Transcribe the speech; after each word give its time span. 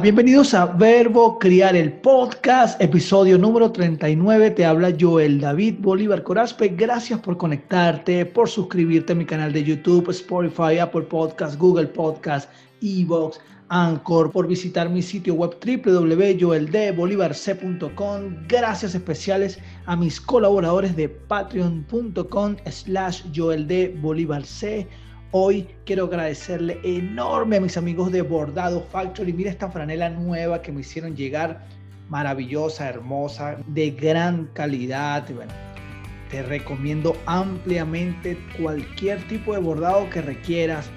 Bienvenidos 0.00 0.54
a 0.54 0.66
Verbo 0.66 1.38
Criar 1.38 1.76
el 1.76 1.92
Podcast, 1.92 2.80
episodio 2.80 3.36
número 3.36 3.72
39. 3.72 4.52
Te 4.52 4.64
habla 4.64 4.94
Joel 4.98 5.38
David 5.40 5.74
Bolívar 5.80 6.22
Corazpe. 6.22 6.68
Gracias 6.68 7.20
por 7.20 7.36
conectarte, 7.36 8.24
por 8.24 8.48
suscribirte 8.48 9.12
a 9.12 9.16
mi 9.16 9.26
canal 9.26 9.52
de 9.52 9.64
YouTube, 9.64 10.08
Spotify, 10.10 10.78
Apple 10.78 11.02
Podcast, 11.02 11.58
Google 11.58 11.88
Podcast, 11.88 12.48
Evox, 12.80 13.40
Anchor, 13.68 14.30
por 14.30 14.46
visitar 14.46 14.88
mi 14.88 15.02
sitio 15.02 15.34
web 15.34 15.56
www.joeldbolivarc.com. 15.60 18.46
Gracias 18.48 18.94
especiales 18.94 19.58
a 19.86 19.96
mis 19.96 20.20
colaboradores 20.20 20.94
de 20.96 21.08
patreon.com 21.08 22.54
slash 22.70 23.24
joeldbolivarc 23.34 24.46
Hoy 25.34 25.66
quiero 25.86 26.04
agradecerle 26.04 26.78
enorme 26.84 27.56
a 27.56 27.60
mis 27.62 27.78
amigos 27.78 28.12
de 28.12 28.20
Bordado 28.20 28.82
Factory. 28.92 29.32
Mira 29.32 29.48
esta 29.48 29.70
franela 29.70 30.10
nueva 30.10 30.60
que 30.60 30.70
me 30.70 30.82
hicieron 30.82 31.16
llegar, 31.16 31.66
maravillosa, 32.10 32.86
hermosa, 32.86 33.56
de 33.66 33.92
gran 33.92 34.50
calidad. 34.52 35.24
Te 36.30 36.42
recomiendo 36.42 37.16
ampliamente 37.24 38.36
cualquier 38.60 39.26
tipo 39.26 39.54
de 39.54 39.60
bordado 39.60 40.10
que 40.10 40.20
requieras 40.20 40.90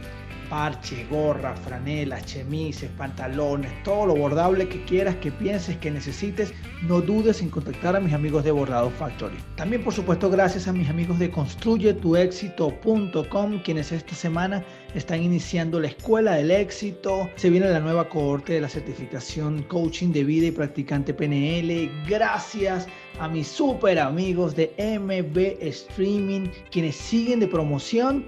parche, 0.50 1.06
gorra, 1.10 1.56
franela, 1.56 2.22
chemises, 2.22 2.90
pantalones, 2.92 3.72
todo 3.84 4.06
lo 4.08 4.16
bordable 4.16 4.68
que 4.68 4.84
quieras, 4.86 5.16
que 5.18 5.32
pienses, 5.32 5.78
que 5.78 5.92
necesites, 5.92 6.52
no 6.84 7.02
dudes 7.02 7.42
en 7.42 7.50
contactar 7.50 7.96
a 7.96 8.00
mis 8.00 8.14
amigos 8.14 8.44
de 8.44 8.52
Bordado 8.52 8.90
Factory. 8.90 9.38
También, 9.56 9.84
por 9.84 9.94
supuesto, 9.94 10.30
gracias 10.30 10.68
a 10.68 10.74
mis 10.74 10.90
amigos 10.90 11.20
de 11.20 11.32
construyetuexito.com, 11.32 13.60
quienes 13.64 13.92
esta 13.92 14.16
semana 14.16 14.64
están 14.94 15.22
iniciando 15.22 15.80
la 15.80 15.88
Escuela 15.88 16.36
del 16.36 16.52
Éxito. 16.52 17.30
Se 17.36 17.50
viene 17.50 17.70
la 17.70 17.80
nueva 17.80 18.10
cohorte 18.10 18.54
de 18.54 18.62
la 18.62 18.70
certificación 18.70 19.64
Coaching 19.64 20.12
de 20.12 20.24
Vida 20.24 20.48
y 20.48 20.52
Practicante 20.52 21.14
PNL. 21.14 21.92
Gracias 22.08 22.88
a 23.20 23.28
mis 23.28 23.48
super 23.48 24.00
amigos 24.00 24.56
de 24.56 24.74
MB 24.78 25.62
Streaming, 25.62 26.50
quienes 26.72 26.96
siguen 26.96 27.40
de 27.40 27.48
promoción 27.48 28.26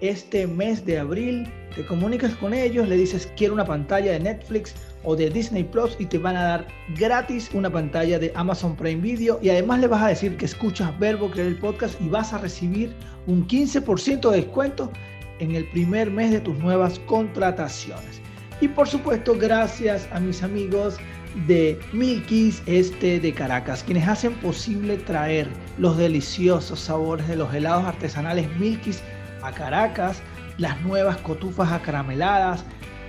este 0.00 0.46
mes 0.46 0.84
de 0.84 0.98
abril. 0.98 1.50
Te 1.74 1.84
comunicas 1.86 2.34
con 2.36 2.52
ellos, 2.52 2.88
le 2.88 2.96
dices 2.96 3.30
quiero 3.36 3.54
una 3.54 3.64
pantalla 3.64 4.12
de 4.12 4.20
Netflix 4.20 4.74
o 5.04 5.16
de 5.16 5.30
Disney 5.30 5.64
Plus 5.64 5.96
y 5.98 6.06
te 6.06 6.18
van 6.18 6.36
a 6.36 6.42
dar 6.42 6.68
gratis 6.96 7.50
una 7.54 7.70
pantalla 7.70 8.18
de 8.18 8.32
Amazon 8.34 8.76
Prime 8.76 9.00
Video 9.00 9.38
y 9.40 9.50
además 9.50 9.80
le 9.80 9.86
vas 9.86 10.02
a 10.02 10.08
decir 10.08 10.36
que 10.36 10.46
escuchas 10.46 10.98
Verbo 10.98 11.30
Crear 11.30 11.48
el 11.48 11.58
Podcast 11.58 12.00
y 12.00 12.08
vas 12.08 12.32
a 12.32 12.38
recibir 12.38 12.92
un 13.26 13.46
15% 13.46 14.30
de 14.30 14.36
descuento 14.38 14.90
en 15.38 15.54
el 15.54 15.68
primer 15.70 16.10
mes 16.10 16.32
de 16.32 16.40
tus 16.40 16.58
nuevas 16.58 16.98
contrataciones. 17.00 18.20
Y 18.60 18.68
por 18.68 18.88
supuesto, 18.88 19.34
gracias 19.38 20.06
a 20.12 20.20
mis 20.20 20.42
amigos 20.42 20.98
de 21.46 21.78
Milky's 21.92 22.62
Este 22.66 23.20
de 23.20 23.32
Caracas, 23.32 23.82
quienes 23.84 24.06
hacen 24.06 24.34
posible 24.34 24.96
traer 24.98 25.48
los 25.78 25.96
deliciosos 25.96 26.80
sabores 26.80 27.26
de 27.28 27.36
los 27.36 27.54
helados 27.54 27.84
artesanales 27.84 28.48
Milky's 28.58 29.00
a 29.42 29.52
Caracas, 29.52 30.22
las 30.58 30.80
nuevas 30.82 31.16
cotufas 31.18 31.72
acarameladas, 31.72 32.64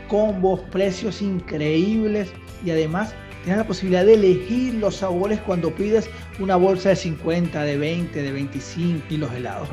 combos, 0.08 0.60
precios 0.72 1.22
increíbles 1.22 2.32
y 2.66 2.72
además 2.72 3.14
tienes 3.44 3.60
la 3.60 3.68
posibilidad 3.68 4.06
de 4.06 4.14
elegir 4.14 4.76
los 4.76 4.98
sabores 4.98 5.40
cuando 5.42 5.74
pides 5.74 6.10
una 6.40 6.56
bolsa 6.56 6.90
de 6.90 6.96
50, 6.96 7.64
de 7.64 7.78
20, 7.78 8.22
de 8.22 8.32
25 8.32 9.06
y 9.10 9.18
los 9.18 9.32
helados 9.34 9.70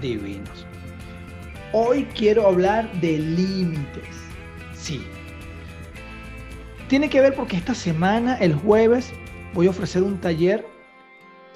divinos. 0.00 0.66
Hoy 1.72 2.04
quiero 2.16 2.46
hablar 2.46 2.92
de 3.00 3.18
límites. 3.18 4.16
Sí. 4.74 5.02
Tiene 6.88 7.08
que 7.08 7.20
ver 7.20 7.34
porque 7.34 7.56
esta 7.56 7.74
semana, 7.74 8.36
el 8.36 8.54
jueves, 8.54 9.12
voy 9.54 9.66
a 9.66 9.70
ofrecer 9.70 10.02
un 10.02 10.18
taller. 10.18 10.66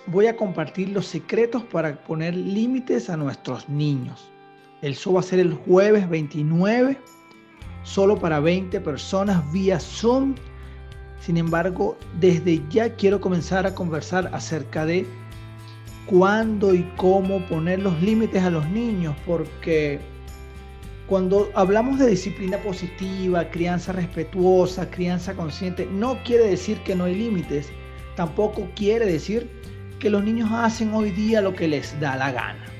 Voy 0.07 0.29
a 0.29 0.37
compartir 0.37 0.91
los 0.91 1.07
secretos 1.07 1.65
para 1.65 2.03
poner 2.05 2.35
límites 2.35 3.11
a 3.11 3.17
nuestros 3.17 3.69
niños. 3.69 4.33
El 4.87 4.95
show 4.95 5.15
va 5.15 5.21
a 5.21 5.25
ser 5.25 5.41
el 5.41 5.53
jueves 5.53 6.09
29, 6.09 6.97
solo 7.83 8.17
para 8.21 8.39
20 8.39 8.81
personas 8.83 9.43
vía 9.53 9.81
Zoom. 9.81 10.37
Sin 11.19 11.39
embargo, 11.39 11.99
desde 12.21 12.63
ya 12.71 12.95
quiero 12.95 13.21
comenzar 13.21 13.67
a 13.67 13.75
conversar 13.75 14.31
acerca 14.33 14.87
de 14.87 15.05
cuándo 16.07 16.73
y 16.73 16.85
cómo 16.97 17.45
poner 17.47 17.81
los 17.81 18.01
límites 18.01 18.45
a 18.45 18.51
los 18.51 18.65
niños, 18.71 19.17
porque 19.27 19.99
cuando 21.09 21.51
hablamos 21.55 21.99
de 21.99 22.07
disciplina 22.07 22.59
positiva, 22.59 23.51
crianza 23.51 23.91
respetuosa, 23.91 24.89
crianza 24.89 25.35
consciente, 25.35 25.89
no 25.91 26.17
quiere 26.23 26.47
decir 26.47 26.79
que 26.85 26.95
no 26.95 27.07
hay 27.07 27.17
límites, 27.17 27.71
tampoco 28.15 28.69
quiere 28.77 29.07
decir 29.07 29.51
que 29.99 30.11
los 30.11 30.23
niños 30.23 30.49
hacen 30.53 30.95
hoy 30.95 31.11
día 31.11 31.41
lo 31.41 31.57
que 31.57 31.67
les 31.67 31.99
da 31.99 32.15
la 32.15 32.31
gana. 32.31 32.76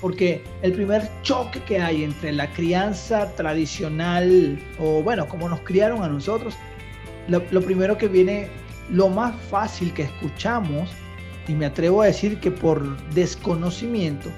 Porque 0.00 0.42
el 0.62 0.72
primer 0.72 1.08
choque 1.22 1.60
que 1.60 1.80
hay 1.80 2.04
entre 2.04 2.32
la 2.32 2.50
crianza 2.52 3.34
tradicional, 3.34 4.58
o 4.78 5.02
bueno, 5.02 5.26
como 5.28 5.48
nos 5.48 5.60
criaron 5.60 6.02
a 6.02 6.08
nosotros, 6.08 6.54
lo, 7.28 7.42
primero 7.62 7.98
que 7.98 8.08
viene, 8.08 8.48
lo 8.90 9.08
más 9.08 9.34
fácil 9.50 9.92
que 9.92 10.02
escuchamos, 10.02 10.90
y 11.46 11.52
me 11.52 11.66
atrevo 11.66 12.02
a 12.02 12.06
decir 12.06 12.38
que 12.38 12.50
por 12.50 12.96
desconocimiento, 13.12 14.30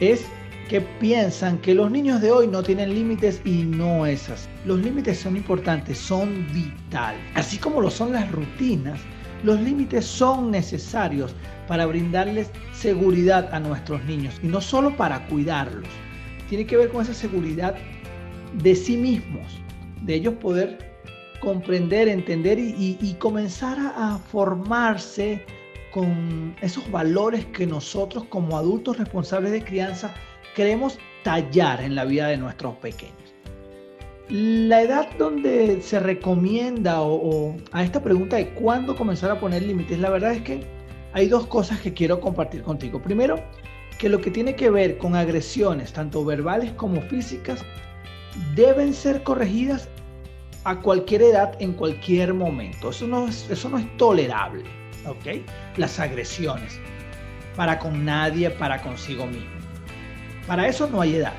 es 0.00 0.24
que 0.68 0.80
piensan 0.80 1.58
que 1.58 1.74
los 1.74 1.90
niños 1.90 2.20
de 2.20 2.30
hoy 2.30 2.46
no 2.46 2.62
tienen 2.62 2.94
límites 2.94 3.40
y 3.44 3.64
no 3.64 4.06
es 4.06 4.28
así. 4.28 4.48
Los 4.64 4.78
límites 4.80 5.18
son 5.18 5.36
importantes, 5.36 5.98
son 5.98 6.46
vitales. 6.52 7.20
Así 7.34 7.58
como 7.58 7.80
lo 7.80 7.90
son 7.90 8.12
las 8.12 8.30
rutinas, 8.30 9.00
los 9.42 9.60
límites 9.60 10.04
son 10.04 10.50
necesarios 10.50 11.34
para 11.66 11.86
brindarles 11.86 12.50
seguridad 12.72 13.52
a 13.54 13.60
nuestros 13.60 14.04
niños 14.04 14.34
y 14.42 14.48
no 14.48 14.60
solo 14.60 14.96
para 14.96 15.26
cuidarlos. 15.26 15.88
Tiene 16.48 16.66
que 16.66 16.76
ver 16.76 16.88
con 16.90 17.02
esa 17.02 17.14
seguridad 17.14 17.76
de 18.54 18.74
sí 18.74 18.96
mismos, 18.96 19.60
de 20.02 20.14
ellos 20.14 20.34
poder 20.34 20.90
comprender, 21.40 22.08
entender 22.08 22.58
y, 22.58 23.16
comenzar 23.18 23.78
a, 23.78 24.18
formarse 24.18 25.44
con 25.90 26.54
esos 26.60 26.88
valores 26.90 27.46
que 27.46 27.66
nosotros 27.66 28.24
como 28.24 28.56
adultos 28.56 28.98
responsables 28.98 29.52
de 29.52 29.64
crianza 29.64 30.14
queremos 30.54 30.98
tallar 31.24 31.80
en 31.82 31.94
la 31.94 32.04
vida 32.04 32.28
de 32.28 32.36
nuestros 32.36 32.76
pequeños. 32.76 33.29
La 34.30 34.82
edad 34.82 35.08
donde 35.18 35.82
se 35.82 35.98
recomienda 35.98 37.00
o, 37.00 37.56
a 37.72 37.82
esta 37.82 38.00
pregunta 38.00 38.36
de 38.36 38.50
cuándo 38.50 38.94
comenzar 38.94 39.32
a 39.32 39.40
poner 39.40 39.62
límites, 39.62 39.98
la 39.98 40.08
verdad 40.08 40.34
es 40.34 40.42
que 40.42 40.64
hay 41.12 41.26
dos 41.26 41.48
cosas 41.48 41.80
que 41.80 41.92
quiero 41.92 42.20
compartir 42.20 42.62
contigo. 42.62 43.02
Primero, 43.02 43.42
que 43.98 44.08
lo 44.08 44.20
que 44.20 44.30
tiene 44.30 44.54
que 44.54 44.70
ver 44.70 44.98
con 44.98 45.16
agresiones, 45.16 45.92
tanto 45.92 46.24
verbales 46.24 46.70
como 46.74 47.02
físicas, 47.02 47.64
deben 48.54 48.94
ser 48.94 49.24
corregidas 49.24 49.88
a 50.62 50.80
cualquier 50.80 51.22
edad, 51.22 51.56
en 51.58 51.72
cualquier 51.72 52.32
momento. 52.32 52.90
Eso 52.90 53.08
no 53.08 53.26
es, 53.26 53.50
eso 53.50 53.68
no 53.68 53.78
es 53.78 53.96
tolerable, 53.96 54.62
¿ok? 55.08 55.44
Las 55.76 55.98
agresiones, 55.98 56.78
para 57.56 57.80
con 57.80 58.04
nadie, 58.04 58.48
para 58.50 58.80
consigo 58.80 59.26
mismo. 59.26 59.50
Para 60.46 60.68
eso 60.68 60.88
no 60.88 61.00
hay 61.00 61.16
edad. 61.16 61.34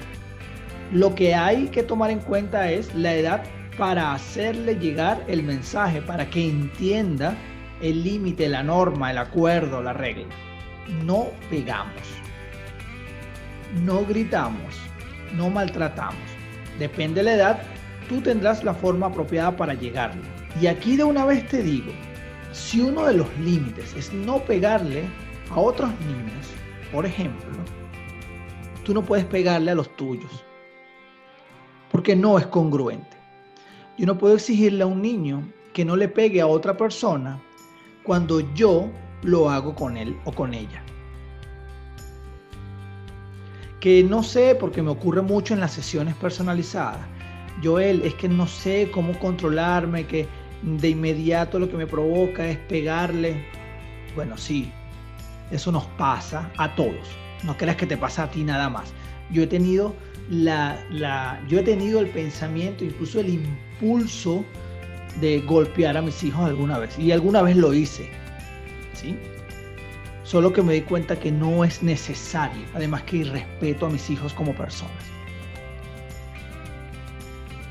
Lo 0.91 1.15
que 1.15 1.33
hay 1.33 1.67
que 1.67 1.83
tomar 1.83 2.11
en 2.11 2.19
cuenta 2.19 2.69
es 2.69 2.93
la 2.93 3.13
edad 3.13 3.43
para 3.77 4.13
hacerle 4.13 4.75
llegar 4.75 5.23
el 5.29 5.41
mensaje, 5.41 6.01
para 6.01 6.29
que 6.29 6.49
entienda 6.49 7.33
el 7.81 8.03
límite, 8.03 8.49
la 8.49 8.61
norma, 8.61 9.11
el 9.11 9.17
acuerdo, 9.17 9.81
la 9.81 9.93
regla. 9.93 10.25
No 11.05 11.27
pegamos, 11.49 11.93
no 13.85 14.05
gritamos, 14.05 14.75
no 15.33 15.49
maltratamos. 15.49 16.19
Depende 16.77 17.21
de 17.21 17.23
la 17.23 17.33
edad, 17.35 17.61
tú 18.09 18.19
tendrás 18.19 18.61
la 18.65 18.73
forma 18.73 19.07
apropiada 19.07 19.55
para 19.55 19.73
llegarle. 19.73 20.23
Y 20.59 20.67
aquí 20.67 20.97
de 20.97 21.05
una 21.05 21.23
vez 21.23 21.47
te 21.47 21.63
digo, 21.63 21.93
si 22.51 22.81
uno 22.81 23.05
de 23.05 23.13
los 23.13 23.37
límites 23.37 23.95
es 23.95 24.11
no 24.11 24.39
pegarle 24.39 25.05
a 25.51 25.57
otros 25.57 25.89
niños, 26.01 26.47
por 26.91 27.05
ejemplo, 27.05 27.49
tú 28.83 28.93
no 28.93 29.01
puedes 29.01 29.23
pegarle 29.23 29.71
a 29.71 29.75
los 29.75 29.95
tuyos, 29.95 30.43
porque 31.91 32.15
no 32.15 32.37
es 32.37 32.47
congruente. 32.47 33.17
Yo 33.97 34.05
no 34.05 34.17
puedo 34.17 34.35
exigirle 34.35 34.83
a 34.83 34.87
un 34.87 35.01
niño 35.01 35.47
que 35.73 35.85
no 35.85 35.95
le 35.95 36.07
pegue 36.07 36.41
a 36.41 36.47
otra 36.47 36.75
persona 36.77 37.39
cuando 38.03 38.39
yo 38.53 38.89
lo 39.23 39.49
hago 39.49 39.75
con 39.75 39.97
él 39.97 40.17
o 40.25 40.31
con 40.31 40.53
ella. 40.53 40.83
Que 43.79 44.03
no 44.03 44.23
sé, 44.23 44.55
porque 44.55 44.81
me 44.81 44.91
ocurre 44.91 45.21
mucho 45.21 45.53
en 45.53 45.59
las 45.59 45.73
sesiones 45.73 46.15
personalizadas. 46.15 47.01
Joel, 47.63 48.01
es 48.03 48.13
que 48.15 48.29
no 48.29 48.47
sé 48.47 48.89
cómo 48.91 49.17
controlarme, 49.19 50.05
que 50.05 50.27
de 50.61 50.89
inmediato 50.89 51.59
lo 51.59 51.69
que 51.69 51.77
me 51.77 51.87
provoca 51.87 52.47
es 52.47 52.57
pegarle. 52.57 53.45
Bueno, 54.15 54.37
sí, 54.37 54.71
eso 55.51 55.71
nos 55.71 55.85
pasa 55.97 56.49
a 56.57 56.73
todos. 56.75 57.07
No 57.43 57.57
creas 57.57 57.75
que 57.75 57.87
te 57.87 57.97
pasa 57.97 58.23
a 58.23 58.31
ti 58.31 58.43
nada 58.43 58.69
más. 58.69 58.93
Yo 59.31 59.43
he 59.43 59.47
tenido 59.47 59.95
la, 60.31 60.81
la 60.89 61.39
yo 61.47 61.59
he 61.59 61.63
tenido 61.63 61.99
el 61.99 62.07
pensamiento, 62.07 62.85
incluso 62.85 63.19
el 63.19 63.29
impulso 63.29 64.43
de 65.19 65.41
golpear 65.41 65.97
a 65.97 66.01
mis 66.01 66.23
hijos 66.23 66.45
alguna 66.45 66.79
vez. 66.79 66.97
Y 66.97 67.11
alguna 67.11 67.41
vez 67.41 67.57
lo 67.57 67.73
hice. 67.73 68.09
¿Sí? 68.93 69.17
Solo 70.23 70.53
que 70.53 70.61
me 70.61 70.73
di 70.73 70.81
cuenta 70.81 71.19
que 71.19 71.31
no 71.31 71.65
es 71.65 71.83
necesario. 71.83 72.63
Además 72.73 73.03
que 73.03 73.25
respeto 73.25 73.85
a 73.85 73.89
mis 73.89 74.09
hijos 74.09 74.33
como 74.33 74.55
personas. 74.55 75.03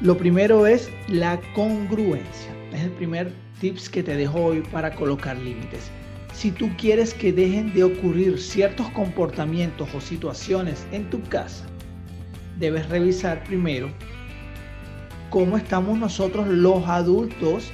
Lo 0.02 0.16
primero 0.16 0.66
es 0.66 0.90
la 1.08 1.40
congruencia. 1.54 2.54
Es 2.72 2.82
el 2.82 2.90
primer 2.90 3.32
tips 3.60 3.88
que 3.88 4.02
te 4.02 4.16
dejo 4.16 4.38
hoy 4.38 4.60
para 4.70 4.94
colocar 4.94 5.36
límites. 5.38 5.90
Si 6.34 6.50
tú 6.50 6.70
quieres 6.76 7.14
que 7.14 7.32
dejen 7.32 7.72
de 7.72 7.84
ocurrir 7.84 8.38
ciertos 8.38 8.88
comportamientos 8.90 9.88
o 9.94 10.00
situaciones 10.00 10.86
en 10.92 11.08
tu 11.10 11.20
casa, 11.24 11.69
debes 12.60 12.88
revisar 12.90 13.42
primero 13.44 13.90
cómo 15.30 15.56
estamos 15.56 15.98
nosotros 15.98 16.46
los 16.46 16.86
adultos 16.86 17.72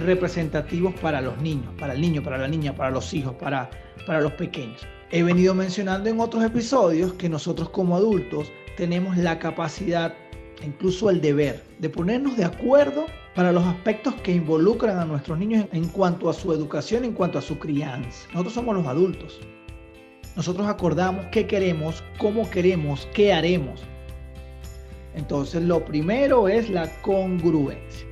representativos 0.00 0.94
para 1.00 1.20
los 1.20 1.36
niños, 1.38 1.74
para 1.78 1.94
el 1.94 2.00
niño, 2.00 2.22
para 2.22 2.38
la 2.38 2.48
niña, 2.48 2.74
para 2.74 2.90
los 2.90 3.12
hijos, 3.12 3.34
para, 3.34 3.68
para 4.06 4.20
los 4.20 4.32
pequeños. 4.32 4.86
He 5.10 5.22
venido 5.22 5.54
mencionando 5.54 6.08
en 6.08 6.20
otros 6.20 6.44
episodios 6.44 7.14
que 7.14 7.28
nosotros 7.28 7.68
como 7.70 7.96
adultos 7.96 8.50
tenemos 8.76 9.16
la 9.16 9.38
capacidad, 9.38 10.14
incluso 10.64 11.10
el 11.10 11.20
deber, 11.20 11.62
de 11.80 11.88
ponernos 11.88 12.36
de 12.36 12.44
acuerdo 12.44 13.06
para 13.34 13.52
los 13.52 13.64
aspectos 13.64 14.14
que 14.22 14.32
involucran 14.32 14.98
a 14.98 15.04
nuestros 15.04 15.38
niños 15.38 15.66
en 15.72 15.88
cuanto 15.88 16.30
a 16.30 16.34
su 16.34 16.52
educación, 16.52 17.04
en 17.04 17.12
cuanto 17.12 17.38
a 17.38 17.42
su 17.42 17.58
crianza. 17.58 18.28
Nosotros 18.32 18.54
somos 18.54 18.76
los 18.76 18.86
adultos. 18.86 19.40
Nosotros 20.36 20.68
acordamos 20.68 21.26
qué 21.32 21.46
queremos, 21.46 22.04
cómo 22.18 22.48
queremos, 22.50 23.08
qué 23.14 23.32
haremos. 23.32 23.82
Entonces, 25.16 25.62
lo 25.62 25.84
primero 25.84 26.46
es 26.48 26.70
la 26.70 26.88
congruencia. 27.00 28.06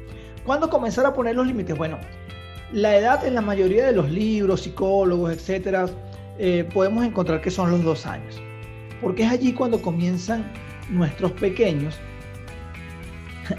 ¿Cuándo 0.44 0.68
comenzar 0.68 1.06
a 1.06 1.14
poner 1.14 1.36
los 1.36 1.46
límites? 1.46 1.76
Bueno, 1.76 1.98
la 2.72 2.96
edad 2.96 3.24
en 3.24 3.34
la 3.34 3.40
mayoría 3.40 3.86
de 3.86 3.92
los 3.92 4.10
libros, 4.10 4.62
psicólogos, 4.62 5.32
etcétera, 5.32 5.86
eh, 6.38 6.68
podemos 6.74 7.04
encontrar 7.04 7.40
que 7.40 7.50
son 7.50 7.70
los 7.70 7.84
dos 7.84 8.06
años. 8.06 8.40
Porque 9.00 9.22
es 9.22 9.30
allí 9.30 9.52
cuando 9.52 9.80
comienzan 9.80 10.50
nuestros 10.90 11.32
pequeños, 11.32 11.98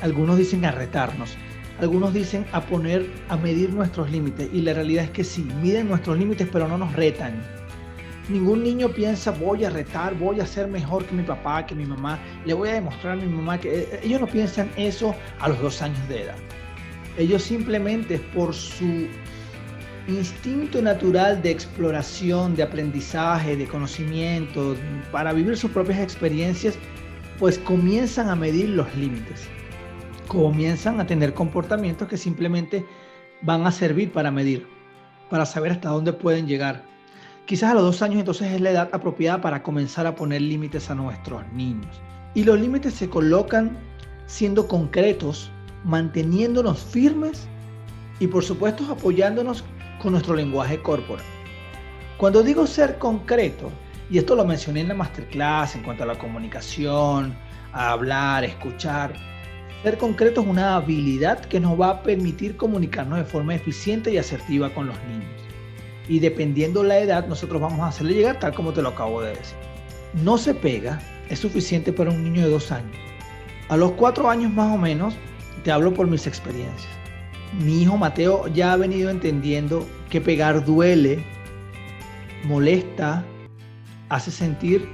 algunos 0.01 0.37
dicen 0.37 0.65
a 0.65 0.71
retarnos, 0.71 1.37
algunos 1.79 2.13
dicen 2.13 2.45
a 2.51 2.61
poner, 2.61 3.09
a 3.29 3.37
medir 3.37 3.71
nuestros 3.71 4.09
límites 4.09 4.49
y 4.51 4.61
la 4.61 4.73
realidad 4.73 5.05
es 5.05 5.09
que 5.11 5.23
sí, 5.23 5.47
miden 5.61 5.87
nuestros 5.87 6.17
límites 6.17 6.47
pero 6.51 6.67
no 6.67 6.77
nos 6.77 6.93
retan. 6.93 7.41
Ningún 8.29 8.63
niño 8.63 8.89
piensa 8.89 9.31
voy 9.31 9.65
a 9.65 9.69
retar, 9.69 10.15
voy 10.15 10.39
a 10.39 10.47
ser 10.47 10.67
mejor 10.67 11.05
que 11.05 11.13
mi 11.13 11.23
papá, 11.23 11.65
que 11.65 11.75
mi 11.75 11.85
mamá, 11.85 12.19
le 12.45 12.53
voy 12.53 12.69
a 12.69 12.73
demostrar 12.73 13.13
a 13.13 13.15
mi 13.15 13.27
mamá 13.27 13.59
que 13.59 13.81
eh, 13.81 13.99
ellos 14.03 14.21
no 14.21 14.27
piensan 14.27 14.69
eso 14.77 15.15
a 15.39 15.49
los 15.49 15.61
dos 15.61 15.81
años 15.81 16.07
de 16.09 16.23
edad. 16.23 16.35
Ellos 17.17 17.43
simplemente 17.43 18.17
por 18.33 18.53
su 18.53 19.07
instinto 20.07 20.81
natural 20.81 21.41
de 21.41 21.51
exploración, 21.51 22.55
de 22.55 22.63
aprendizaje, 22.63 23.55
de 23.55 23.67
conocimiento, 23.67 24.75
para 25.11 25.31
vivir 25.33 25.55
sus 25.55 25.71
propias 25.71 25.99
experiencias, 25.99 26.77
pues 27.39 27.57
comienzan 27.59 28.29
a 28.29 28.35
medir 28.35 28.69
los 28.69 28.93
límites 28.95 29.47
comienzan 30.27 30.99
a 30.99 31.07
tener 31.07 31.33
comportamientos 31.33 32.07
que 32.07 32.17
simplemente 32.17 32.85
van 33.41 33.65
a 33.65 33.71
servir 33.71 34.11
para 34.11 34.31
medir, 34.31 34.67
para 35.29 35.45
saber 35.45 35.71
hasta 35.73 35.89
dónde 35.89 36.13
pueden 36.13 36.47
llegar. 36.47 36.83
Quizás 37.45 37.71
a 37.71 37.73
los 37.75 37.83
dos 37.83 38.01
años 38.01 38.19
entonces 38.19 38.51
es 38.51 38.59
la 38.59 38.71
edad 38.71 38.89
apropiada 38.91 39.39
para 39.39 39.61
comenzar 39.61 40.07
a 40.07 40.15
poner 40.15 40.41
límites 40.41 40.89
a 40.89 40.95
nuestros 40.95 41.43
niños. 41.53 42.01
Y 42.33 42.43
los 42.43 42.59
límites 42.59 42.95
se 42.95 43.07
colocan 43.07 43.77
siendo 44.25 44.67
concretos, 44.67 45.51
manteniéndonos 45.83 46.79
firmes 46.79 47.47
y 48.19 48.25
por 48.25 48.43
supuesto 48.43 48.83
apoyándonos 48.91 49.63
con 50.01 50.13
nuestro 50.13 50.35
lenguaje 50.35 50.81
corporal. 50.81 51.23
Cuando 52.17 52.41
digo 52.41 52.65
ser 52.65 52.97
concreto, 52.97 53.71
y 54.09 54.17
esto 54.17 54.35
lo 54.35 54.43
mencioné 54.43 54.81
en 54.81 54.87
la 54.87 54.95
masterclass 54.95 55.75
en 55.75 55.83
cuanto 55.83 56.01
a 56.01 56.07
la 56.07 56.17
comunicación, 56.17 57.35
a 57.73 57.91
hablar, 57.91 58.43
escuchar, 58.43 59.13
ser 59.83 59.99
concreto 59.99 60.41
es 60.41 60.47
una 60.47 60.77
habilidad 60.77 61.45
que 61.45 61.59
nos 61.59 61.79
va 61.79 61.89
a 61.89 62.01
permitir 62.01 62.57
comunicarnos 62.57 63.19
de 63.19 63.25
forma 63.25 63.53
eficiente 63.53 64.11
y 64.11 64.17
asertiva 64.17 64.73
con 64.73 64.87
los 64.87 64.97
niños. 65.03 65.44
Y 66.07 66.19
dependiendo 66.19 66.83
la 66.83 66.99
edad, 66.99 67.27
nosotros 67.27 67.61
vamos 67.61 67.79
a 67.79 67.87
hacerle 67.87 68.13
llegar 68.13 68.39
tal 68.39 68.53
como 68.53 68.73
te 68.73 68.81
lo 68.81 68.89
acabo 68.89 69.21
de 69.21 69.29
decir. 69.29 69.55
No 70.13 70.37
se 70.37 70.53
pega 70.53 71.01
es 71.29 71.39
suficiente 71.39 71.91
para 71.91 72.11
un 72.11 72.23
niño 72.23 72.43
de 72.43 72.51
dos 72.51 72.71
años. 72.71 72.95
A 73.69 73.77
los 73.77 73.91
cuatro 73.93 74.29
años 74.29 74.53
más 74.53 74.73
o 74.73 74.77
menos, 74.77 75.15
te 75.63 75.71
hablo 75.71 75.93
por 75.93 76.07
mis 76.07 76.27
experiencias. 76.27 76.91
Mi 77.59 77.81
hijo 77.81 77.97
Mateo 77.97 78.47
ya 78.49 78.73
ha 78.73 78.77
venido 78.77 79.09
entendiendo 79.09 79.87
que 80.09 80.21
pegar 80.21 80.63
duele, 80.63 81.23
molesta, 82.43 83.23
hace 84.09 84.29
sentir 84.29 84.87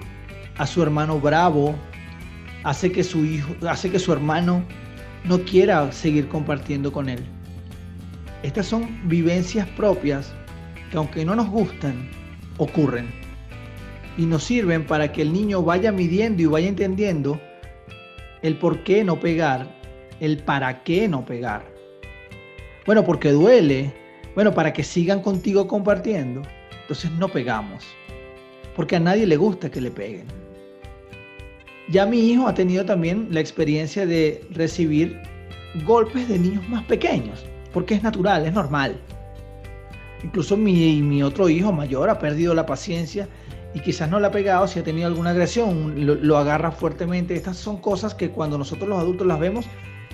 a 0.57 0.65
su 0.65 0.81
hermano 0.81 1.19
bravo, 1.19 1.75
hace 2.63 2.91
que 2.91 3.03
su 3.03 3.25
hijo, 3.25 3.53
hace 3.67 3.89
que 3.89 3.99
su 3.99 4.13
hermano 4.13 4.63
no 5.25 5.39
quiera 5.39 5.91
seguir 5.91 6.27
compartiendo 6.29 6.91
con 6.91 7.09
él. 7.09 7.19
Estas 8.43 8.67
son 8.67 9.07
vivencias 9.07 9.67
propias 9.69 10.33
que 10.91 10.97
aunque 10.97 11.25
no 11.25 11.35
nos 11.35 11.49
gustan, 11.49 12.09
ocurren 12.57 13.09
y 14.17 14.25
nos 14.25 14.43
sirven 14.43 14.85
para 14.85 15.11
que 15.11 15.21
el 15.21 15.33
niño 15.33 15.63
vaya 15.63 15.91
midiendo 15.91 16.43
y 16.43 16.45
vaya 16.45 16.67
entendiendo 16.67 17.39
el 18.41 18.57
por 18.57 18.83
qué 18.83 19.03
no 19.03 19.19
pegar, 19.19 19.67
el 20.19 20.39
para 20.39 20.83
qué 20.83 21.07
no 21.07 21.25
pegar. 21.25 21.65
Bueno, 22.85 23.03
porque 23.03 23.31
duele. 23.31 23.93
Bueno, 24.35 24.53
para 24.53 24.73
que 24.73 24.83
sigan 24.83 25.21
contigo 25.21 25.67
compartiendo. 25.67 26.41
Entonces 26.81 27.11
no 27.11 27.27
pegamos. 27.29 27.85
Porque 28.75 28.95
a 28.95 28.99
nadie 28.99 29.25
le 29.25 29.37
gusta 29.37 29.69
que 29.69 29.81
le 29.81 29.91
peguen. 29.91 30.25
Ya 31.89 32.05
mi 32.05 32.19
hijo 32.19 32.47
ha 32.47 32.53
tenido 32.53 32.85
también 32.85 33.27
la 33.31 33.39
experiencia 33.39 34.05
de 34.05 34.43
recibir 34.51 35.19
golpes 35.85 36.27
de 36.27 36.39
niños 36.39 36.67
más 36.69 36.83
pequeños, 36.85 37.45
porque 37.73 37.95
es 37.95 38.03
natural, 38.03 38.45
es 38.45 38.53
normal. 38.53 38.99
Incluso 40.23 40.57
mi, 40.57 41.23
otro 41.23 41.49
hijo 41.49 41.71
mayor 41.71 42.09
ha 42.09 42.19
perdido 42.19 42.53
la 42.53 42.65
paciencia 42.65 43.27
y 43.73 43.79
quizás 43.79 44.09
no 44.09 44.19
le 44.19 44.27
ha 44.27 44.31
pegado, 44.31 44.67
si 44.67 44.79
ha 44.79 44.83
tenido 44.83 45.07
alguna 45.07 45.31
agresión, 45.31 46.05
lo, 46.05 46.37
agarra 46.37 46.71
fuertemente. 46.71 47.35
Estas 47.35 47.57
son 47.57 47.77
cosas 47.77 48.13
que 48.13 48.29
cuando 48.29 48.57
nosotros 48.57 48.89
los 48.89 48.99
adultos 48.99 49.25
las 49.25 49.39
vemos, 49.39 49.65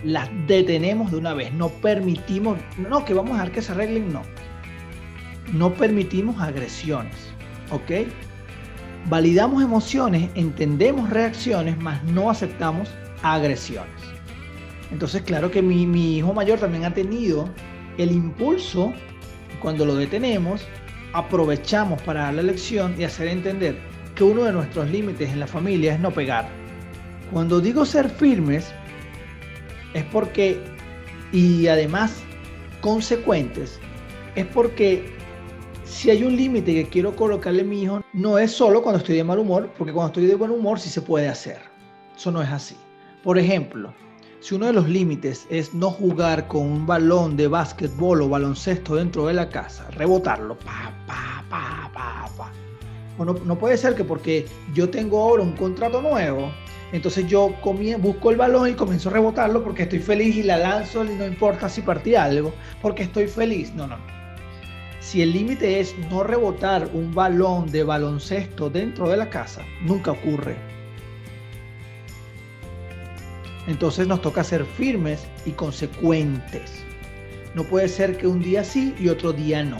las 0.03 0.29
detenemos 0.47 1.11
de 1.11 1.17
una 1.17 1.33
vez. 1.33 1.51
No 1.53 1.69
permitimos, 1.69 2.57
no, 2.77 3.03
que 3.03 3.13
vamos 3.13 3.31
a 3.31 3.33
dejar 3.35 3.51
que 3.51 3.61
se 3.61 3.71
arreglen, 3.71 4.13
no. 4.13 4.21
No 5.53 5.73
permitimos 5.73 6.39
agresiones, 6.41 7.15
¿ok? 7.71 8.07
validamos 9.09 9.63
emociones, 9.63 10.29
entendemos 10.35 11.09
reacciones, 11.09 11.77
mas 11.77 12.03
no 12.03 12.29
aceptamos 12.29 12.89
agresiones. 13.23 14.01
Entonces, 14.91 15.21
claro 15.23 15.51
que 15.51 15.61
mi, 15.61 16.17
hijo 16.17 16.33
mayor 16.33 16.59
también 16.59 16.85
ha 16.85 16.93
tenido 16.93 17.49
el 17.97 18.11
impulso, 18.11 18.93
cuando 19.61 19.85
lo 19.85 19.95
detenemos, 19.95 20.65
aprovechamos 21.13 22.01
para 22.03 22.23
dar 22.23 22.35
la 22.35 22.43
lección 22.43 22.95
y 22.97 23.03
hacer 23.03 23.27
entender 23.27 23.77
que 24.15 24.23
uno 24.23 24.43
de 24.43 24.51
nuestros 24.51 24.89
límites 24.89 25.29
en 25.29 25.39
la 25.39 25.47
familia 25.47 25.93
es 25.93 25.99
no 25.99 26.11
pegar. 26.11 26.47
Cuando 27.31 27.59
digo 27.59 27.85
ser 27.85 28.09
firmes, 28.09 28.71
es 29.93 30.03
porque, 30.05 30.59
y 31.31 31.67
además 31.67 32.21
consecuentes, 32.81 33.79
es 34.35 34.45
porque 34.47 35.17
si 35.85 36.09
hay 36.09 36.23
un 36.23 36.35
límite 36.35 36.73
que 36.73 36.85
quiero 36.85 37.15
colocarle 37.15 37.61
a 37.61 37.65
mi 37.65 37.83
hijo, 37.83 38.01
no 38.13 38.37
es 38.37 38.51
solo 38.51 38.81
cuando 38.81 38.99
estoy 38.99 39.15
de 39.15 39.23
mal 39.23 39.39
humor, 39.39 39.71
porque 39.77 39.93
cuando 39.93 40.07
estoy 40.07 40.25
de 40.25 40.35
buen 40.35 40.51
humor 40.51 40.79
sí 40.79 40.89
se 40.89 41.01
puede 41.01 41.27
hacer. 41.27 41.59
Eso 42.15 42.31
no 42.31 42.41
es 42.41 42.49
así. 42.49 42.75
Por 43.23 43.37
ejemplo, 43.37 43.93
si 44.39 44.55
uno 44.55 44.67
de 44.67 44.73
los 44.73 44.87
límites 44.87 45.47
es 45.49 45.73
no 45.73 45.89
jugar 45.89 46.47
con 46.47 46.61
un 46.61 46.85
balón 46.85 47.35
de 47.35 47.47
básquetbol 47.47 48.21
o 48.21 48.29
baloncesto 48.29 48.95
dentro 48.95 49.25
de 49.25 49.33
la 49.33 49.49
casa, 49.49 49.89
rebotarlo, 49.91 50.57
pa, 50.59 50.93
pa, 51.07 51.43
pa, 51.49 51.91
pa, 51.93 52.29
pa. 52.37 52.51
No 53.25 53.57
puede 53.57 53.77
ser 53.77 53.95
que 53.95 54.03
porque 54.03 54.45
yo 54.75 54.89
tengo 54.89 55.19
ahora 55.21 55.41
un 55.41 55.53
contrato 55.53 56.01
nuevo, 56.01 56.51
entonces 56.91 57.27
yo 57.27 57.51
busco 57.99 58.31
el 58.31 58.37
balón 58.37 58.69
y 58.69 58.73
comienzo 58.73 59.09
a 59.09 59.13
rebotarlo 59.13 59.63
porque 59.63 59.83
estoy 59.83 59.99
feliz 59.99 60.35
y 60.35 60.43
la 60.43 60.57
lanzo 60.57 61.03
y 61.03 61.15
no 61.15 61.25
importa 61.25 61.67
si 61.67 61.81
partí 61.81 62.15
algo, 62.15 62.53
porque 62.81 63.03
estoy 63.03 63.27
feliz. 63.27 63.73
No, 63.73 63.87
no, 63.87 63.97
si 64.99 65.21
el 65.21 65.33
límite 65.33 65.79
es 65.79 65.95
no 66.09 66.23
rebotar 66.23 66.89
un 66.93 67.13
balón 67.13 67.71
de 67.71 67.83
baloncesto 67.83 68.69
dentro 68.69 69.09
de 69.09 69.17
la 69.17 69.29
casa, 69.29 69.63
nunca 69.81 70.11
ocurre. 70.11 70.76
Entonces 73.67 74.07
nos 74.07 74.21
toca 74.21 74.43
ser 74.43 74.65
firmes 74.65 75.27
y 75.45 75.51
consecuentes. 75.51 76.83
No 77.53 77.63
puede 77.63 77.87
ser 77.87 78.17
que 78.17 78.27
un 78.27 78.41
día 78.41 78.63
sí 78.63 78.95
y 78.99 79.09
otro 79.09 79.33
día 79.33 79.63
no. 79.63 79.77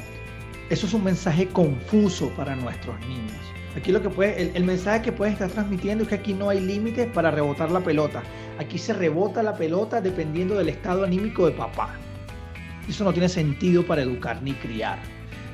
Eso 0.70 0.86
es 0.86 0.94
un 0.94 1.06
mensaje 1.06 1.48
confuso 1.48 2.30
para 2.32 2.56
nuestros 2.56 3.00
niños. 3.08 3.38
Aquí 3.78 3.92
lo 3.92 4.02
que 4.02 4.10
puede, 4.10 4.42
el, 4.42 4.52
el 4.56 4.64
mensaje 4.66 5.04
que 5.04 5.12
puede 5.12 5.32
estar 5.32 5.50
transmitiendo 5.50 6.04
es 6.04 6.10
que 6.10 6.16
aquí 6.16 6.34
no 6.34 6.50
hay 6.50 6.60
límites 6.60 7.08
para 7.14 7.32
rebotar 7.32 7.72
la 7.72 7.80
pelota. 7.80 8.24
Aquí 8.60 8.78
se 8.78 8.94
rebota 8.94 9.42
la 9.44 9.56
pelota 9.56 10.02
dependiendo 10.02 10.56
del 10.56 10.70
estado 10.70 11.06
anímico 11.06 11.46
de 11.46 11.54
papá. 11.54 11.96
Eso 12.90 13.04
no 13.04 13.14
tiene 13.14 13.30
sentido 13.30 13.86
para 13.86 14.02
educar 14.02 14.42
ni 14.42 14.54
criar. 14.54 15.00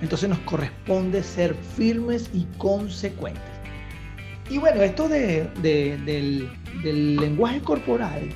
Entonces 0.02 0.30
nos 0.30 0.40
corresponde 0.40 1.22
ser 1.22 1.56
firmes 1.76 2.30
y 2.34 2.46
consecuentes. 2.58 3.53
Y 4.50 4.58
bueno, 4.58 4.82
esto 4.82 5.08
de, 5.08 5.48
del, 5.62 6.50
lenguaje 6.84 7.62
corporal 7.62 8.30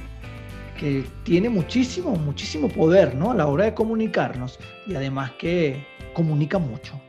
que 0.80 1.04
tiene 1.24 1.50
muchísimo, 1.50 2.16
muchísimo 2.16 2.70
poder 2.70 3.16
¿no? 3.16 3.32
a 3.32 3.36
la 3.36 3.48
hora 3.48 3.66
de 3.66 3.74
comunicarnos 3.74 4.60
y 4.86 4.96
además 4.96 5.32
que 5.40 5.86
comunica 6.14 6.60
mucho. 6.60 7.00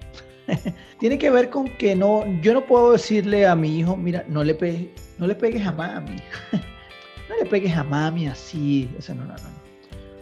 tiene 0.99 1.19
que 1.19 1.31
ver 1.31 1.51
con 1.51 1.69
que 1.77 1.95
no, 1.95 2.25
yo 2.41 2.55
no 2.55 2.67
puedo 2.67 2.93
decirle 2.93 3.47
a 3.47 3.55
mi 3.55 3.79
hijo, 3.79 3.97
mira, 3.97 4.25
no 4.29 4.43
le, 4.43 4.91
no 5.19 5.27
le 5.27 5.35
pegues 5.35 5.67
a 5.67 5.73
mami, 5.73 6.17
no 7.29 7.37
le 7.39 7.47
pegues 7.49 7.77
a 7.77 7.85
mami 7.85 8.27
así, 8.27 8.89
o 8.99 9.03
sea, 9.03 9.15
no, 9.15 9.25
no, 9.25 9.35
no. 9.35 9.59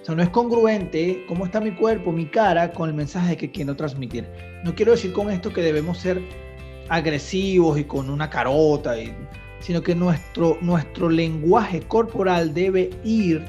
O 0.03 0.05
sea, 0.05 0.15
no 0.15 0.23
es 0.23 0.29
congruente 0.29 1.25
cómo 1.27 1.47
está 1.47 1.61
mi 1.61 1.73
cuerpo, 1.73 2.13
mi 2.13 2.27
cara 2.27 2.71
con 2.73 2.89
el 2.89 2.95
mensaje 2.95 3.37
que 3.37 3.51
quiero 3.51 3.75
transmitir. 3.75 4.25
No 4.63 4.73
quiero 4.75 4.93
decir 4.93 5.13
con 5.13 5.31
esto 5.31 5.53
que 5.53 5.63
debemos 5.63 5.99
ser 5.99 6.23
agresivos 6.89 7.79
y 7.79 7.85
con 7.85 8.11
una 8.11 8.31
carota 8.31 8.95
sino 9.61 9.83
que 9.83 9.95
nuestro, 9.95 10.59
nuestro 10.61 11.09
lenguaje 11.09 11.81
corporal 11.83 12.55
debe 12.55 12.91
ir, 13.05 13.45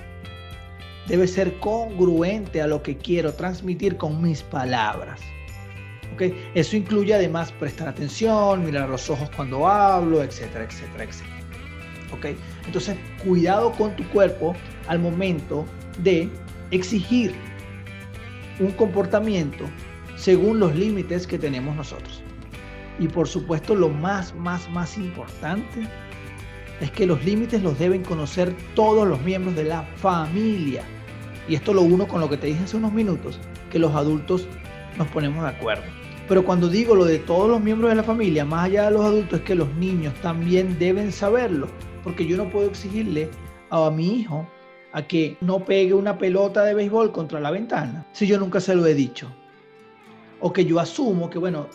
debe 1.07 1.27
ser 1.27 1.59
congruente 1.59 2.61
a 2.61 2.67
lo 2.67 2.81
que 2.81 2.97
quiero 2.97 3.33
transmitir 3.33 3.97
con 3.97 4.21
mis 4.21 4.41
palabras. 4.41 5.19
¿Okay? 6.13 6.49
Eso 6.55 6.75
incluye 6.75 7.13
además 7.13 7.51
prestar 7.51 7.89
atención, 7.89 8.65
mirar 8.65 8.89
los 8.89 9.09
ojos 9.09 9.29
cuando 9.35 9.67
hablo, 9.67 10.23
etcétera, 10.23 10.65
etcétera, 10.65 11.03
etcétera. 11.03 11.37
¿Okay? 12.13 12.35
Entonces, 12.65 12.97
cuidado 13.23 13.71
con 13.73 13.95
tu 13.95 14.03
cuerpo 14.09 14.55
al 14.87 14.97
momento 14.97 15.65
de 16.01 16.29
exigir 16.71 17.35
un 18.59 18.71
comportamiento 18.71 19.65
según 20.15 20.59
los 20.59 20.75
límites 20.75 21.27
que 21.27 21.37
tenemos 21.37 21.75
nosotros. 21.75 22.23
Y 22.99 23.07
por 23.07 23.27
supuesto, 23.27 23.75
lo 23.75 23.89
más, 23.89 24.33
más, 24.35 24.69
más 24.69 24.97
importante 24.97 25.87
es 26.81 26.91
que 26.91 27.05
los 27.05 27.23
límites 27.23 27.61
los 27.63 27.77
deben 27.79 28.03
conocer 28.03 28.55
todos 28.75 29.07
los 29.07 29.21
miembros 29.21 29.55
de 29.55 29.63
la 29.63 29.83
familia. 29.97 30.83
Y 31.47 31.55
esto 31.55 31.73
lo 31.73 31.81
uno 31.81 32.07
con 32.07 32.21
lo 32.21 32.29
que 32.29 32.37
te 32.37 32.47
dije 32.47 32.63
hace 32.63 32.77
unos 32.77 32.93
minutos, 32.93 33.39
que 33.71 33.79
los 33.79 33.93
adultos 33.95 34.47
nos 34.97 35.07
ponemos 35.07 35.43
de 35.43 35.49
acuerdo. 35.49 35.83
Pero 36.27 36.43
cuando 36.43 36.67
digo 36.67 36.93
lo 36.93 37.05
de 37.05 37.19
todos 37.19 37.49
los 37.49 37.61
miembros 37.61 37.89
de 37.89 37.95
la 37.95 38.03
familia, 38.03 38.43
más 38.43 38.65
allá 38.65 38.85
de 38.85 38.91
los 38.91 39.05
adultos, 39.05 39.39
es 39.39 39.45
que 39.45 39.55
los 39.55 39.73
niños 39.75 40.13
también 40.21 40.77
deben 40.77 41.11
saberlo. 41.11 41.67
Porque 42.03 42.25
yo 42.25 42.37
no 42.37 42.49
puedo 42.49 42.67
exigirle 42.67 43.29
a 43.69 43.89
mi 43.89 44.19
hijo 44.19 44.47
a 44.91 45.01
que 45.03 45.37
no 45.41 45.63
pegue 45.63 45.93
una 45.93 46.17
pelota 46.17 46.63
de 46.63 46.73
béisbol 46.73 47.11
contra 47.11 47.39
la 47.39 47.51
ventana, 47.51 48.05
si 48.11 48.27
yo 48.27 48.39
nunca 48.39 48.59
se 48.59 48.75
lo 48.75 48.85
he 48.85 48.93
dicho. 48.93 49.31
O 50.39 50.51
que 50.51 50.65
yo 50.65 50.79
asumo 50.79 51.29
que, 51.29 51.39
bueno, 51.39 51.67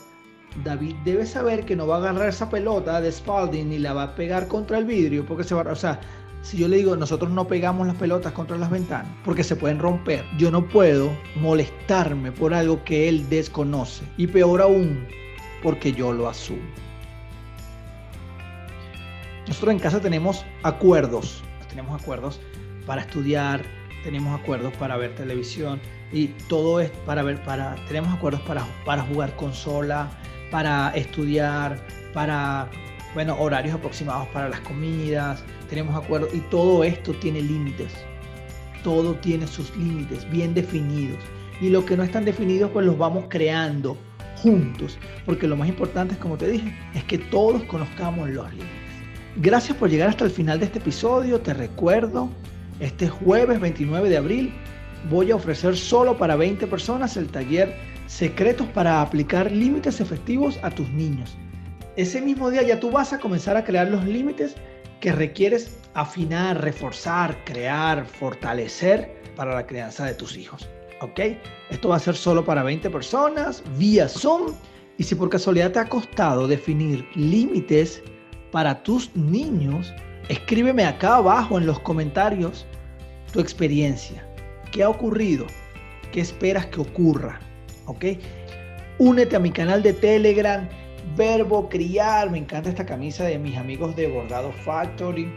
David 0.65 0.97
debe 1.05 1.27
saber 1.27 1.65
que 1.65 1.77
no 1.77 1.87
va 1.87 1.97
a 1.97 1.99
agarrar 1.99 2.29
esa 2.29 2.51
pelota 2.51 3.01
de 3.01 3.11
Spalding 3.11 3.71
ni 3.71 3.79
la 3.79 3.93
va 3.93 4.03
a 4.03 4.15
pegar 4.15 4.49
contra 4.49 4.79
el 4.79 4.85
vidrio 4.85 5.25
porque 5.25 5.45
se 5.45 5.55
va, 5.55 5.63
o 5.63 5.77
sea, 5.77 6.01
si 6.43 6.59
yo 6.59 6.69
le 6.69 6.77
digo, 6.77 6.97
nosotros 6.97 7.31
no 7.31 7.47
pegamos 7.47 7.87
las 7.87 7.97
pelotas 7.97 8.33
contra 8.33 8.59
las 8.59 8.71
ventanas 8.71 9.11
porque 9.25 9.45
se 9.45 9.57
pueden 9.57 9.79
romper, 9.79 10.25
yo 10.39 10.51
no 10.51 10.69
puedo 10.69 11.11
molestarme 11.37 12.33
por 12.33 12.53
algo 12.53 12.83
que 12.85 13.09
él 13.09 13.29
desconoce 13.29 14.05
y 14.17 14.27
peor 14.27 14.61
aún 14.61 15.07
porque 15.63 15.93
yo 15.93 16.13
lo 16.13 16.29
asumo. 16.29 16.61
Nosotros 19.47 19.73
en 19.73 19.81
casa 19.81 20.01
tenemos 20.01 20.45
acuerdos, 20.63 21.43
tenemos 21.69 22.01
acuerdos 22.01 22.41
para 22.87 23.03
estudiar, 23.03 23.63
tenemos 24.03 24.39
acuerdos 24.39 24.73
para 24.75 24.97
ver 24.97 25.15
televisión 25.15 25.81
y 26.13 26.29
todo 26.49 26.81
es 26.81 26.91
para 27.07 27.23
ver, 27.23 27.43
para, 27.45 27.77
tenemos 27.87 28.13
acuerdos 28.13 28.41
para, 28.43 28.67
para 28.85 29.03
jugar 29.03 29.35
consola, 29.37 30.11
para 30.53 30.91
estudiar, 30.91 31.85
para, 32.13 32.71
bueno, 33.15 33.37
horarios 33.41 33.75
aproximados 33.75 34.29
para 34.29 34.51
las 34.51 34.61
comidas, 34.61 35.43
tenemos 35.69 35.97
acuerdos 35.97 36.29
y 36.35 36.41
todo 36.51 36.85
esto 36.85 37.13
tiene 37.15 37.41
límites. 37.41 37.93
Todo 38.85 39.15
tiene 39.15 39.47
sus 39.47 39.75
límites 39.77 40.31
bien 40.31 40.55
definidos. 40.55 41.19
Y 41.61 41.71
lo 41.71 41.85
que 41.85 41.97
no 41.97 42.03
están 42.03 42.25
definidos, 42.25 42.71
pues 42.71 42.85
los 42.85 42.99
vamos 42.99 43.25
creando 43.29 43.97
juntos. 44.37 44.99
Porque 45.25 45.49
lo 45.49 45.57
más 45.57 45.69
importante 45.69 46.17
como 46.17 46.37
te 46.37 46.49
dije, 46.49 46.77
es 46.95 47.03
que 47.05 47.19
todos 47.19 47.63
conozcamos 47.65 48.29
los 48.29 48.51
límites. 48.51 48.71
Gracias 49.37 49.77
por 49.79 49.89
llegar 49.89 50.11
hasta 50.11 50.27
el 50.27 50.31
final 50.31 50.61
de 50.61 50.67
este 50.67 50.79
episodio. 50.79 51.41
Te 51.41 51.55
recuerdo, 51.55 52.29
este 52.79 53.09
jueves 53.09 53.59
29 53.59 54.11
de 54.11 54.17
abril 54.19 54.53
voy 55.09 55.31
a 55.31 55.37
ofrecer 55.37 55.77
solo 55.77 56.19
para 56.19 56.37
20 56.37 56.67
personas 56.67 57.17
el 57.17 57.29
taller 57.29 57.75
Secretos 58.07 58.67
para 58.69 59.01
aplicar 59.01 59.51
límites 59.51 60.01
efectivos 60.01 60.59
a 60.63 60.71
tus 60.71 60.89
niños. 60.91 61.37
Ese 61.97 62.21
mismo 62.21 62.51
día 62.51 62.63
ya 62.63 62.81
tú 62.81 62.91
vas 62.91 63.13
a 63.13 63.19
comenzar 63.19 63.57
a 63.57 63.65
crear 63.65 63.89
los 63.89 64.05
límites 64.05 64.55
que 65.01 65.13
requieres 65.13 65.79
afinar, 65.95 66.63
reforzar, 66.63 67.37
crear, 67.45 68.07
fortalecer 68.07 69.15
para 69.37 69.55
la 69.55 69.67
crianza 69.67 70.07
de 70.07 70.15
tus 70.15 70.37
hijos. 70.37 70.69
¿Ok? 71.01 71.21
Esto 71.71 71.89
va 71.89 71.97
a 71.97 72.01
ser 72.01 72.15
solo 72.15 72.45
para 72.45 72.63
20 72.63 72.89
personas, 72.91 73.63
vía 73.77 74.09
Zoom. 74.09 74.53
Y 74.99 75.05
si 75.05 75.15
por 75.15 75.29
casualidad 75.29 75.73
te 75.73 75.81
ha 75.81 75.89
costado 75.89 76.47
definir 76.47 77.05
límites 77.17 78.03
para 78.53 78.83
tus 78.83 79.15
niños, 79.17 79.93
escríbeme 80.29 80.85
acá 80.85 81.17
abajo 81.17 81.59
en 81.59 81.67
los 81.67 81.81
comentarios 81.81 82.67
tu 83.33 83.41
experiencia. 83.41 84.25
¿Qué 84.71 84.83
ha 84.83 84.89
ocurrido? 84.89 85.47
¿Qué 86.13 86.21
esperas 86.21 86.67
que 86.67 86.81
ocurra? 86.81 87.41
¿Ok? 87.87 88.05
Únete 88.99 89.37
a 89.37 89.39
mi 89.39 89.51
canal 89.51 89.83
de 89.83 89.93
Telegram, 89.93 90.69
Verbo 91.17 91.69
Criar. 91.69 92.31
Me 92.31 92.39
encanta 92.39 92.69
esta 92.69 92.87
camisa 92.87 93.25
de 93.25 93.39
mis 93.39 93.57
amigos 93.57 93.97
de 93.97 94.09
Bordado 94.09 94.53
Factory. 94.53 95.29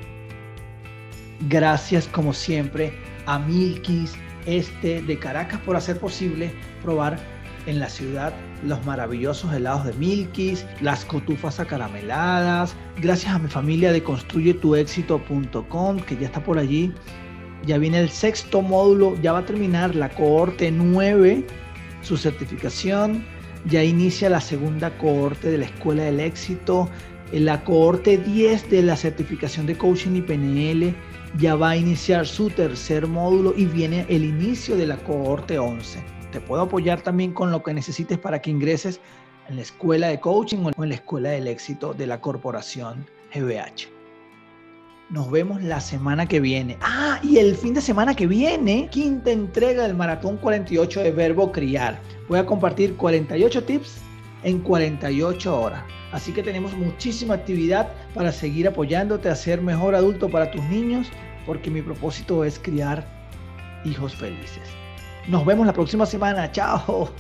Gracias 1.50 2.08
como 2.08 2.34
siempre 2.34 2.94
a 3.26 3.40
Milkis 3.40 4.14
Este 4.46 5.02
de 5.02 5.20
Caracas 5.20 5.60
por 5.62 5.76
hacer 5.76 6.00
posible 6.00 6.52
probar 6.82 7.18
en 7.66 7.80
la 7.80 7.90
ciudad 7.90 8.34
los 8.64 8.86
maravillosos 8.86 9.52
helados 9.54 9.86
de 9.86 9.94
Milkis, 9.94 10.66
las 10.82 11.04
cotufas 11.06 11.60
acarameladas. 11.60 12.76
Gracias 13.02 13.34
a 13.34 13.40
mi 13.40 13.50
familia 13.50 13.92
de 13.92 14.04
construyetuexito.com 14.04 16.00
que 16.00 16.18
ya 16.18 16.28
está 16.28 16.44
por 16.44 16.60
allí. 16.60 16.94
Ya 17.66 17.78
viene 17.78 18.00
el 18.00 18.10
sexto 18.10 18.62
módulo, 18.62 19.20
ya 19.22 19.34
va 19.34 19.40
a 19.40 19.46
terminar 19.46 19.96
la 19.96 20.10
cohorte 20.10 20.72
9 20.72 21.44
su 22.06 22.18
certificación, 22.18 23.26
ya 23.66 23.84
inicia 23.84 24.30
la 24.30 24.40
segunda 24.40 24.96
cohorte 24.98 25.50
de 25.50 25.58
la 25.58 25.66
Escuela 25.66 26.04
del 26.04 26.20
Éxito, 26.20 26.90
la 27.32 27.64
cohorte 27.64 28.18
10 28.18 28.70
de 28.70 28.84
la 28.84 28.96
certificación 28.96 29.66
de 29.66 29.78
coaching 29.78 30.16
y 30.16 30.22
PNL 30.22 30.96
ya 31.38 31.56
va 31.56 31.72
a 31.72 31.78
iniciar 31.78 32.28
su 32.28 32.50
tercer 32.50 33.08
módulo 33.08 33.54
y 33.58 33.66
viene 33.66 34.06
el 34.08 34.24
inicio 34.24 34.78
de 34.78 34.88
la 34.88 34.98
cohorte 34.98 35.58
11. 35.58 36.04
Te 36.32 36.40
puedo 36.40 36.62
apoyar 36.62 37.02
también 37.02 37.34
con 37.34 37.52
lo 37.52 37.64
que 37.64 37.74
necesites 37.74 38.20
para 38.20 38.42
que 38.42 38.52
ingreses 38.52 39.02
en 39.50 39.56
la 39.56 39.64
escuela 39.64 40.08
de 40.08 40.20
coaching 40.20 40.72
o 40.78 40.84
en 40.84 40.90
la 40.90 40.96
escuela 40.96 41.30
del 41.30 41.48
éxito 41.48 41.94
de 41.94 42.08
la 42.08 42.22
corporación 42.22 43.06
GBH. 43.34 43.95
Nos 45.10 45.30
vemos 45.30 45.62
la 45.62 45.80
semana 45.80 46.26
que 46.26 46.40
viene. 46.40 46.78
Ah, 46.82 47.20
y 47.22 47.38
el 47.38 47.56
fin 47.56 47.76
de 47.76 47.82
semana 47.82 48.16
que 48.16 48.26
viene, 48.26 48.90
quinta 48.92 49.30
entrega 49.30 49.84
del 49.84 49.96
Maratón 49.96 50.38
48 50.38 51.04
de 51.04 51.12
Verbo 51.12 51.52
Criar. 51.52 52.00
Voy 52.28 52.40
a 52.40 52.46
compartir 52.46 52.96
48 52.96 53.64
tips 53.66 54.02
en 54.44 54.60
48 54.62 55.62
horas. 55.62 55.84
Así 56.12 56.34
que 56.34 56.42
tenemos 56.42 56.74
muchísima 56.74 57.36
actividad 57.36 57.88
para 58.16 58.32
seguir 58.32 58.68
apoyándote 58.68 59.30
a 59.30 59.36
ser 59.36 59.62
mejor 59.62 59.94
adulto 59.94 60.28
para 60.28 60.50
tus 60.50 60.64
niños, 60.64 61.08
porque 61.46 61.70
mi 61.70 61.84
propósito 61.84 62.44
es 62.44 62.58
criar 62.58 63.06
hijos 63.86 64.16
felices. 64.16 64.64
Nos 65.28 65.46
vemos 65.46 65.68
la 65.68 65.74
próxima 65.74 66.08
semana. 66.08 66.52
Chao. 66.52 67.12